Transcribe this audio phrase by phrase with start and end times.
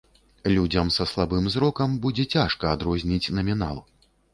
[0.55, 3.89] Людзям са слабым зрокам будзе цяжка адрозніць намінал.